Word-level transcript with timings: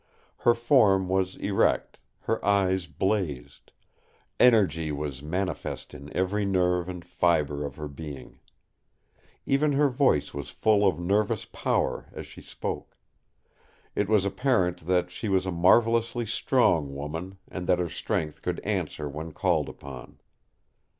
Her 0.37 0.55
form 0.55 1.07
was 1.09 1.35
erect, 1.35 1.99
her 2.21 2.43
eyes 2.43 2.87
blazed; 2.87 3.71
energy 4.39 4.91
was 4.91 5.21
manifest 5.21 5.93
in 5.93 6.11
every 6.17 6.43
nerve 6.43 6.89
and 6.89 7.05
fibre 7.05 7.63
of 7.63 7.75
her 7.75 7.87
being. 7.87 8.39
Even 9.45 9.73
her 9.73 9.89
voice 9.89 10.33
was 10.33 10.49
full 10.49 10.87
of 10.87 10.99
nervous 10.99 11.45
power 11.45 12.09
as 12.13 12.25
she 12.25 12.41
spoke. 12.41 12.97
It 13.93 14.09
was 14.09 14.25
apparent 14.25 14.87
that 14.87 15.11
she 15.11 15.29
was 15.29 15.45
a 15.45 15.51
marvellously 15.51 16.25
strong 16.25 16.95
woman, 16.95 17.37
and 17.47 17.67
that 17.67 17.77
her 17.77 17.87
strength 17.87 18.41
could 18.41 18.59
answer 18.61 19.07
when 19.07 19.33
called 19.33 19.69
upon. 19.69 20.17